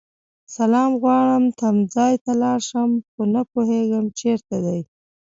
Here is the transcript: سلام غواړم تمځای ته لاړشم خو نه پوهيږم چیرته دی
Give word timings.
سلام 0.55 0.91
غواړم 1.01 1.43
تمځای 1.59 2.13
ته 2.23 2.31
لاړشم 2.43 2.89
خو 3.11 3.21
نه 3.33 3.41
پوهيږم 3.51 4.05
چیرته 4.19 4.55
دی 4.65 4.79